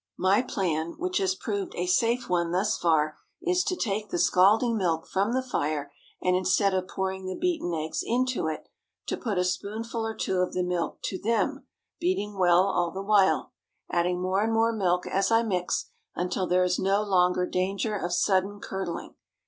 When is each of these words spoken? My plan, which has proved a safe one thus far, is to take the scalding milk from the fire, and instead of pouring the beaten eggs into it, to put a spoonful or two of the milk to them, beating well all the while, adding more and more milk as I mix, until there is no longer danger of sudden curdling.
My 0.17 0.41
plan, 0.41 0.95
which 0.97 1.19
has 1.19 1.35
proved 1.35 1.75
a 1.75 1.85
safe 1.85 2.27
one 2.27 2.51
thus 2.51 2.75
far, 2.75 3.19
is 3.39 3.63
to 3.65 3.75
take 3.75 4.09
the 4.09 4.17
scalding 4.17 4.75
milk 4.75 5.05
from 5.07 5.33
the 5.33 5.43
fire, 5.43 5.93
and 6.23 6.35
instead 6.35 6.73
of 6.73 6.87
pouring 6.87 7.27
the 7.27 7.37
beaten 7.39 7.71
eggs 7.75 8.01
into 8.03 8.47
it, 8.47 8.67
to 9.05 9.15
put 9.15 9.37
a 9.37 9.43
spoonful 9.43 10.03
or 10.03 10.15
two 10.15 10.37
of 10.39 10.53
the 10.53 10.63
milk 10.63 11.03
to 11.03 11.21
them, 11.21 11.67
beating 11.99 12.35
well 12.39 12.63
all 12.63 12.89
the 12.89 13.03
while, 13.03 13.51
adding 13.91 14.19
more 14.19 14.41
and 14.43 14.53
more 14.53 14.73
milk 14.73 15.05
as 15.05 15.29
I 15.29 15.43
mix, 15.43 15.91
until 16.15 16.47
there 16.47 16.63
is 16.63 16.79
no 16.79 17.03
longer 17.03 17.45
danger 17.45 17.95
of 17.95 18.11
sudden 18.11 18.59
curdling. 18.59 19.13